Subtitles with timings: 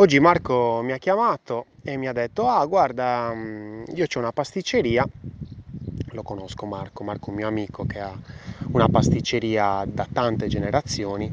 [0.00, 4.32] Oggi Marco mi ha chiamato e mi ha detto, ah guarda, mm, io ho una
[4.32, 5.06] pasticceria,
[6.12, 8.18] lo conosco Marco, Marco è un mio amico che ha
[8.70, 11.30] una pasticceria da tante generazioni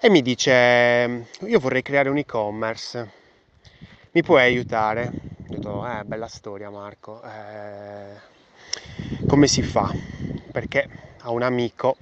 [0.00, 3.12] e mi dice, io vorrei creare un e-commerce,
[4.10, 5.06] mi puoi aiutare?
[5.06, 8.16] Ho detto, eh, bella storia Marco, eh,
[9.24, 9.94] come si fa?
[10.50, 10.88] Perché
[11.20, 11.96] a un amico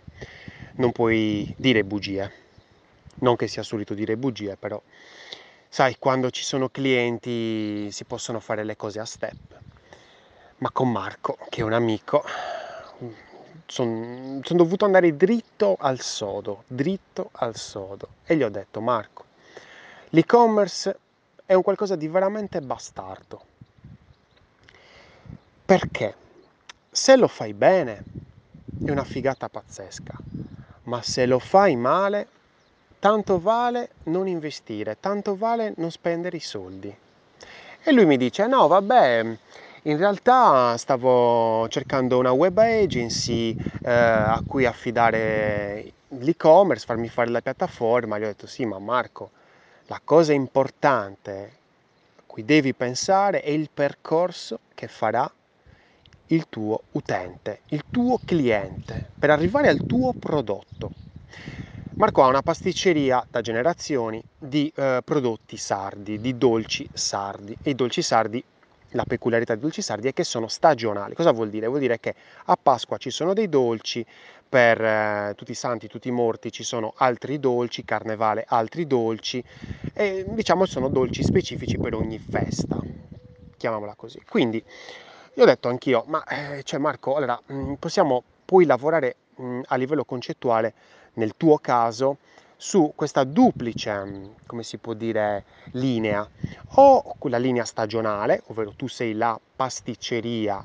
[0.77, 2.33] non puoi dire bugie,
[3.19, 4.81] non che sia solito dire bugie, però
[5.77, 9.61] Sai, quando ci sono clienti si possono fare le cose a step,
[10.57, 12.25] ma con Marco, che è un amico,
[13.67, 18.09] sono son dovuto andare dritto al sodo, dritto al sodo.
[18.25, 19.27] E gli ho detto, Marco,
[20.09, 20.99] l'e-commerce
[21.45, 23.45] è un qualcosa di veramente bastardo.
[25.63, 26.15] Perché?
[26.91, 28.03] Se lo fai bene
[28.83, 30.15] è una figata pazzesca,
[30.85, 32.29] ma se lo fai male
[33.07, 36.93] tanto vale non investire, tanto vale non spendere i soldi.
[37.85, 39.39] E lui mi dice, no, vabbè,
[39.83, 47.41] in realtà stavo cercando una web agency eh, a cui affidare l'e-commerce, farmi fare la
[47.41, 48.19] piattaforma.
[48.19, 49.31] Gli ho detto, sì, ma Marco,
[49.87, 51.53] la cosa importante
[52.17, 55.33] a cui devi pensare è il percorso che farà
[56.27, 60.91] il tuo utente, il tuo cliente, per arrivare al tuo prodotto.
[61.99, 67.57] Marco ha una pasticceria da generazioni di eh, prodotti sardi, di dolci sardi.
[67.63, 68.45] E i dolci sardi,
[68.91, 71.15] la peculiarità dei dolci sardi è che sono stagionali.
[71.15, 71.67] Cosa vuol dire?
[71.69, 74.05] Vuol dire che a Pasqua ci sono dei dolci,
[74.47, 79.43] per eh, tutti i santi, tutti i morti ci sono altri dolci, carnevale altri dolci,
[79.95, 82.79] e diciamo sono dolci specifici per ogni festa,
[83.57, 84.21] chiamiamola così.
[84.29, 84.63] Quindi
[85.33, 89.61] io ho detto anch'io, ma eh, cioè Marco, allora mm, possiamo poi lavorare mh, mm,
[89.69, 90.75] a livello concettuale
[91.17, 92.19] nel tuo caso
[92.57, 96.27] su questa duplice, come si può dire, linea,
[96.75, 100.65] o quella linea stagionale, ovvero tu sei la pasticceria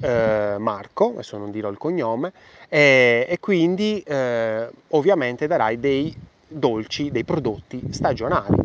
[0.00, 2.32] eh, Marco, adesso non dirò il cognome,
[2.68, 6.14] e, e quindi eh, ovviamente darai dei
[6.46, 8.56] dolci, dei prodotti stagionali.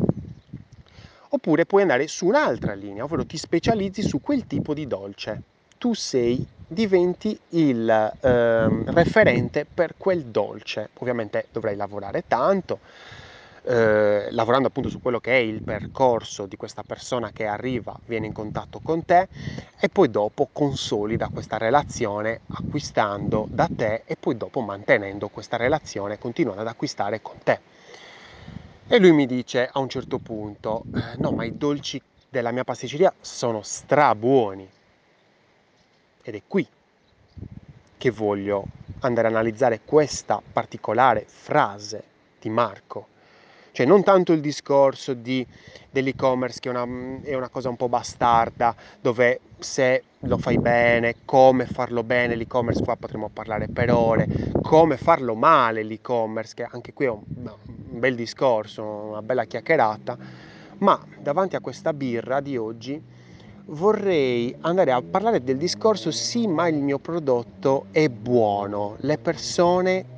[1.30, 5.42] Oppure puoi andare su un'altra linea, ovvero ti specializzi su quel tipo di dolce.
[5.78, 10.90] Tu sei diventi il eh, referente per quel dolce.
[10.98, 12.80] Ovviamente dovrai lavorare tanto,
[13.64, 18.26] eh, lavorando appunto su quello che è il percorso di questa persona che arriva, viene
[18.26, 19.28] in contatto con te
[19.78, 26.18] e poi dopo consolida questa relazione acquistando da te e poi dopo mantenendo questa relazione,
[26.18, 27.60] continuando ad acquistare con te.
[28.88, 32.62] E lui mi dice a un certo punto, eh, no ma i dolci della mia
[32.62, 34.68] pasticceria sono strabuoni
[36.26, 36.66] ed è qui
[37.96, 38.64] che voglio
[39.00, 42.02] andare a analizzare questa particolare frase
[42.40, 43.06] di Marco.
[43.70, 45.46] Cioè non tanto il discorso di,
[45.88, 51.16] dell'e-commerce che è una, è una cosa un po' bastarda, dove se lo fai bene,
[51.24, 54.26] come farlo bene l'e-commerce, qua potremmo parlare per ore,
[54.62, 60.16] come farlo male l'e-commerce, che anche qui è un, un bel discorso, una bella chiacchierata,
[60.78, 63.14] ma davanti a questa birra di oggi
[63.66, 70.14] vorrei andare a parlare del discorso sì, ma il mio prodotto è buono, le persone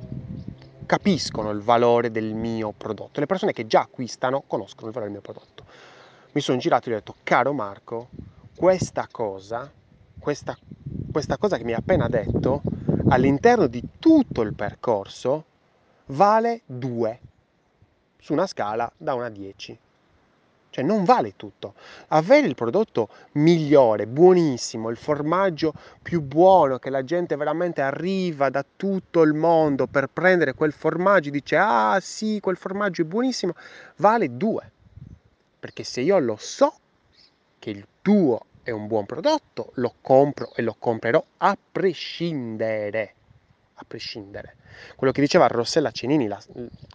[0.85, 5.21] capiscono il valore del mio prodotto, le persone che già acquistano conoscono il valore del
[5.21, 5.63] mio prodotto.
[6.31, 8.09] Mi sono girato e gli ho detto, caro Marco,
[8.55, 9.71] questa cosa,
[10.19, 10.57] questa,
[11.11, 12.61] questa cosa che mi hai appena detto,
[13.09, 15.45] all'interno di tutto il percorso,
[16.07, 17.19] vale 2
[18.19, 19.79] su una scala da 1 a 10.
[20.71, 21.73] Cioè non vale tutto.
[22.09, 28.63] Avere il prodotto migliore, buonissimo, il formaggio più buono che la gente veramente arriva da
[28.75, 33.53] tutto il mondo per prendere quel formaggio e dice ah sì, quel formaggio è buonissimo,
[33.97, 34.71] vale due.
[35.59, 36.73] Perché se io lo so
[37.57, 43.15] che il tuo è un buon prodotto, lo compro e lo comprerò a prescindere
[43.79, 44.55] a prescindere.
[44.95, 46.41] Quello che diceva Rossella Cenini la,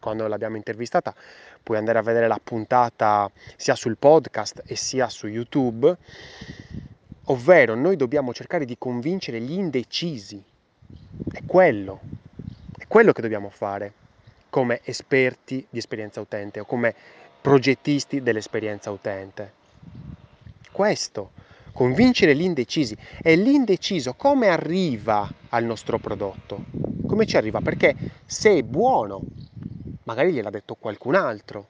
[0.00, 1.14] quando l'abbiamo intervistata,
[1.62, 5.96] puoi andare a vedere la puntata sia sul podcast e sia su YouTube,
[7.24, 10.42] ovvero noi dobbiamo cercare di convincere gli indecisi.
[11.32, 12.00] È quello,
[12.78, 13.92] è quello che dobbiamo fare
[14.50, 16.94] come esperti di esperienza utente o come
[17.40, 19.52] progettisti dell'esperienza utente.
[20.70, 21.30] Questo
[21.74, 22.96] convincere gli indecisi.
[23.22, 26.64] E l'indeciso come arriva al nostro prodotto?
[27.06, 27.60] Come ci arriva?
[27.60, 27.94] Perché
[28.24, 29.20] se è buono,
[30.04, 31.68] magari gliel'ha detto qualcun altro,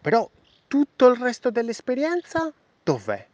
[0.00, 0.28] però
[0.66, 2.52] tutto il resto dell'esperienza
[2.82, 3.24] dov'è?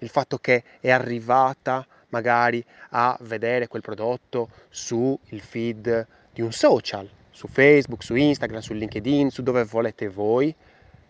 [0.00, 7.08] Il fatto che è arrivata magari a vedere quel prodotto sul feed di un social,
[7.30, 10.54] su Facebook, su Instagram, su LinkedIn, su dove volete voi,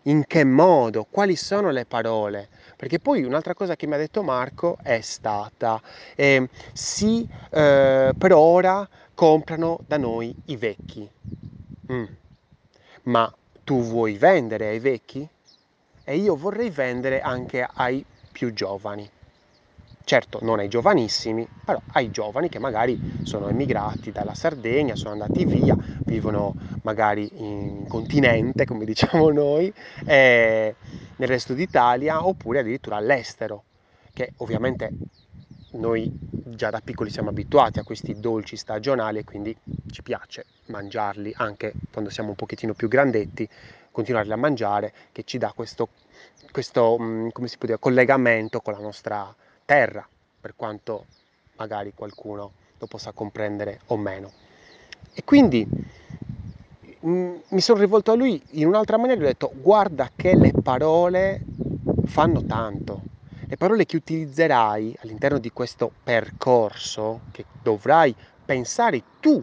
[0.04, 2.48] in che modo, quali sono le parole.
[2.80, 5.78] Perché poi un'altra cosa che mi ha detto Marco è stata,
[6.16, 11.06] eh, sì, eh, per ora comprano da noi i vecchi.
[11.92, 12.04] Mm.
[13.02, 13.30] Ma
[13.64, 15.28] tu vuoi vendere ai vecchi?
[16.02, 19.06] E io vorrei vendere anche ai più giovani.
[20.02, 25.44] Certo, non ai giovanissimi, però ai giovani che magari sono emigrati dalla Sardegna, sono andati
[25.44, 29.70] via, vivono magari in continente, come diciamo noi,
[31.20, 33.64] nel resto d'Italia oppure addirittura all'estero,
[34.14, 34.92] che ovviamente
[35.72, 36.10] noi
[36.42, 39.54] già da piccoli siamo abituati a questi dolci stagionali e quindi
[39.90, 43.46] ci piace mangiarli anche quando siamo un pochettino più grandetti,
[43.90, 45.88] continuarli a mangiare che ci dà questo,
[46.50, 49.34] questo mm, come si può dire, collegamento con la nostra
[49.66, 50.08] terra,
[50.40, 51.04] per quanto
[51.56, 54.32] magari qualcuno lo possa comprendere o meno.
[55.12, 55.68] E quindi
[57.02, 60.52] mi sono rivolto a lui in un'altra maniera e gli ho detto guarda che le
[60.52, 61.40] parole
[62.04, 63.08] fanno tanto.
[63.46, 68.14] Le parole che utilizzerai all'interno di questo percorso che dovrai
[68.44, 69.42] pensare tu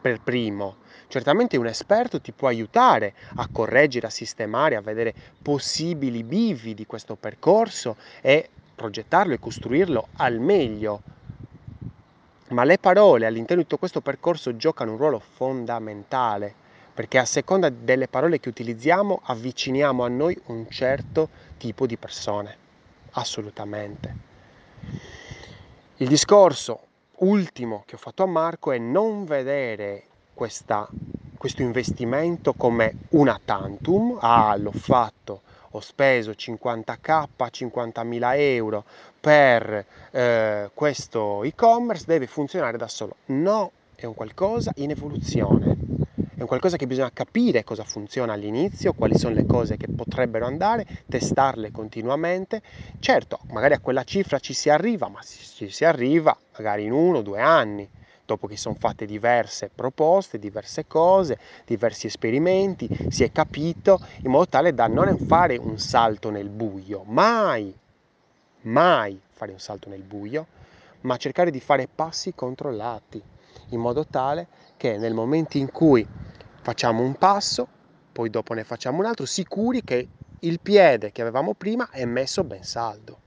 [0.00, 0.76] per primo.
[1.08, 6.86] Certamente un esperto ti può aiutare a correggere, a sistemare, a vedere possibili bivi di
[6.86, 11.02] questo percorso e progettarlo e costruirlo al meglio.
[12.50, 16.54] Ma le parole all'interno di tutto questo percorso giocano un ruolo fondamentale,
[16.92, 22.56] perché a seconda delle parole che utilizziamo avviciniamo a noi un certo tipo di persone,
[23.12, 24.14] assolutamente.
[25.96, 26.86] Il discorso
[27.18, 30.88] ultimo che ho fatto a Marco è non vedere questa,
[31.36, 35.42] questo investimento come una tantum, ah l'ho fatto,
[35.72, 38.84] ho speso 50k, 50.000 euro
[39.20, 43.16] per eh, questo e-commerce, deve funzionare da solo.
[43.26, 45.76] No, è un qualcosa in evoluzione,
[46.44, 50.86] è qualcosa che bisogna capire cosa funziona all'inizio, quali sono le cose che potrebbero andare,
[51.06, 52.62] testarle continuamente.
[52.98, 57.18] Certo, magari a quella cifra ci si arriva, ma ci si arriva magari in uno
[57.18, 57.86] o due anni
[58.24, 64.46] dopo che sono fatte diverse proposte, diverse cose, diversi esperimenti, si è capito in modo
[64.46, 67.74] tale da non fare un salto nel buio, mai,
[68.62, 70.46] mai fare un salto nel buio,
[71.02, 73.20] ma cercare di fare passi controllati,
[73.70, 74.46] in modo tale
[74.76, 76.06] che nel momento in cui
[76.60, 77.66] facciamo un passo,
[78.12, 80.08] poi dopo ne facciamo un altro, sicuri che
[80.40, 83.18] il piede che avevamo prima è messo ben saldo.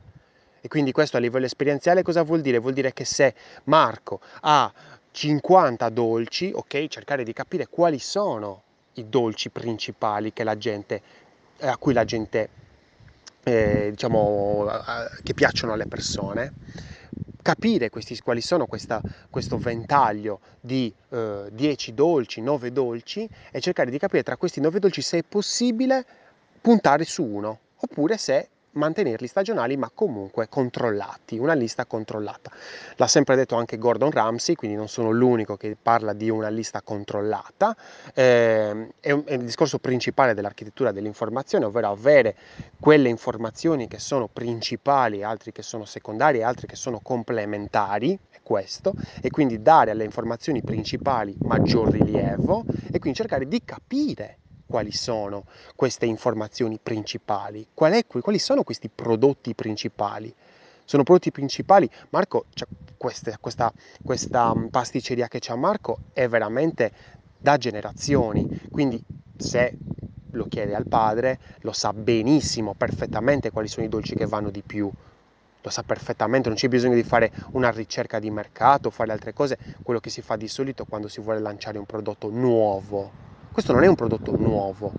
[0.62, 2.58] E quindi questo a livello esperienziale cosa vuol dire?
[2.58, 3.36] Vuol dire che se
[3.66, 4.72] Marco ha
[5.12, 6.88] 50 dolci, ok?
[6.88, 8.64] Cercare di capire quali sono
[8.94, 11.02] i dolci principali gente,
[11.58, 12.50] eh, a cui la gente,
[13.44, 14.68] eh, diciamo,
[15.22, 16.54] che piacciono alle persone,
[17.44, 19.00] capire questi, quali sono questa,
[19.30, 24.80] questo ventaglio di eh, 10 dolci, 9 dolci e cercare di capire tra questi 9
[24.80, 26.04] dolci se è possibile
[26.60, 32.52] puntare su uno oppure se mantenerli stagionali ma comunque controllati, una lista controllata.
[32.96, 36.81] L'ha sempre detto anche Gordon Ramsay, quindi non sono l'unico che parla di una lista
[36.81, 37.75] controllata,
[38.14, 42.36] eh, è, un, è, il discorso principale dell'architettura dell'informazione, ovvero avere
[42.80, 48.40] quelle informazioni che sono principali, altri che sono secondarie e altri che sono complementari, è
[48.44, 54.38] questo, e quindi dare alle informazioni principali maggior rilievo e quindi cercare di capire
[54.74, 55.44] quali sono
[55.75, 60.34] queste informazioni principali, Qual è, quali sono questi prodotti principali.
[60.84, 63.72] Sono prodotti principali, Marco, cioè, queste, questa,
[64.03, 66.92] questa mm, pasticceria che c'ha Marco è veramente
[67.38, 69.00] da generazioni, quindi
[69.38, 69.77] se
[70.32, 74.63] lo chiede al padre, lo sa benissimo, perfettamente quali sono i dolci che vanno di
[74.63, 74.89] più,
[75.62, 79.56] lo sa perfettamente, non c'è bisogno di fare una ricerca di mercato, fare altre cose,
[79.84, 83.33] quello che si fa di solito quando si vuole lanciare un prodotto nuovo.
[83.53, 84.91] Questo non è un prodotto nuovo,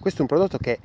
[0.00, 0.80] questo è un prodotto che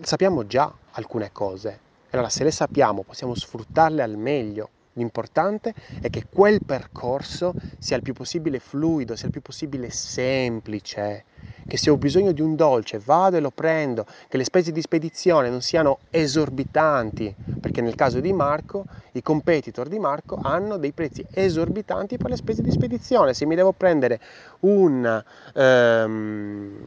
[0.00, 1.80] sappiamo già alcune cose.
[2.10, 4.70] Allora se le sappiamo possiamo sfruttarle al meglio.
[4.94, 11.24] L'importante è che quel percorso sia il più possibile fluido, sia il più possibile semplice,
[11.66, 14.80] che se ho bisogno di un dolce vado e lo prendo, che le spese di
[14.80, 20.92] spedizione non siano esorbitanti, perché nel caso di Marco i competitor di Marco hanno dei
[20.92, 23.34] prezzi esorbitanti per le spese di spedizione.
[23.34, 24.20] Se mi devo prendere
[24.60, 25.24] un,
[25.54, 26.86] um,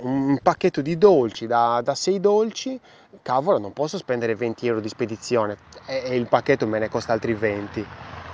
[0.00, 2.78] un pacchetto di dolci da, da 6 dolci,
[3.22, 7.12] cavolo, non posso spendere 20 euro di spedizione e, e il pacchetto me ne costa
[7.12, 7.84] altri 20.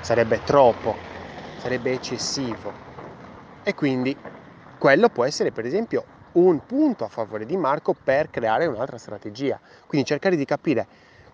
[0.00, 0.94] Sarebbe troppo,
[1.58, 2.72] sarebbe eccessivo.
[3.62, 4.16] E quindi
[4.78, 9.58] quello può essere per esempio un punto a favore di Marco per creare un'altra strategia.
[9.86, 10.86] Quindi cercare di capire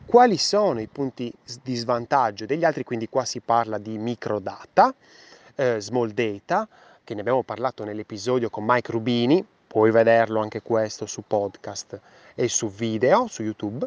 [0.06, 1.32] quali sono i punti
[1.62, 4.94] di svantaggio degli altri, quindi qua si parla di microdata,
[5.54, 6.68] eh, small data,
[7.04, 12.00] che ne abbiamo parlato nell'episodio con Mike Rubini, puoi vederlo anche questo su podcast
[12.34, 13.86] e su video su YouTube.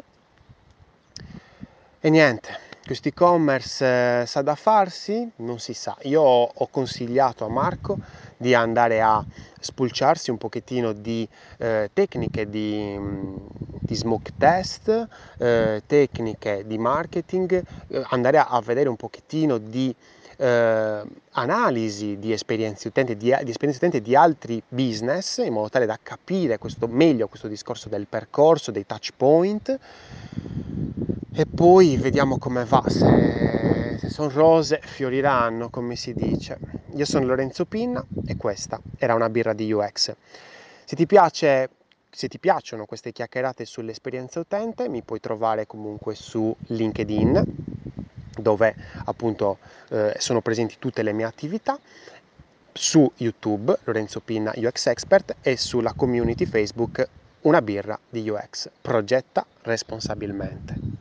[2.00, 5.30] E niente, questo e-commerce eh, sa da farsi?
[5.36, 5.94] Non si sa.
[6.04, 7.98] Io ho consigliato a Marco
[8.38, 9.22] di andare a
[9.60, 13.36] spulciarsi un pochettino di eh, tecniche di, mm,
[13.80, 19.94] di, smoke test, eh, tecniche di marketing, eh, andare a, a, vedere un pochettino di
[20.36, 25.86] eh, analisi di esperienze utenti di, di esperienze utenti di altri business in modo tale
[25.86, 29.78] da capire questo, meglio questo discorso del percorso, dei touch point
[31.36, 36.58] e poi vediamo come va, se, se sono rose fioriranno come si dice.
[36.94, 40.14] Io sono Lorenzo Pinna e questa era una birra di UX.
[40.84, 41.70] Se ti piace
[42.14, 47.83] se ti piacciono queste chiacchierate sull'esperienza utente mi puoi trovare comunque su LinkedIn
[48.38, 48.74] dove
[49.04, 49.58] appunto
[49.90, 51.78] eh, sono presenti tutte le mie attività
[52.72, 57.08] su YouTube Lorenzo Pinna UX Expert e sulla community Facebook
[57.42, 60.93] Una birra di UX progetta responsabilmente